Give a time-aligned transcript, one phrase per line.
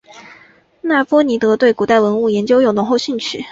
[0.81, 3.45] 那波尼德对古代文物研究有浓厚兴趣。